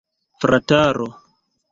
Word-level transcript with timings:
Frataro! 0.41 1.07